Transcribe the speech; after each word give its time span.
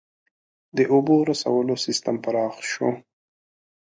•د 0.77 0.79
اوبو 0.93 1.15
رسولو 1.29 1.75
سیستم 1.85 2.15
پراخ 2.23 2.55
شو. 2.71 2.89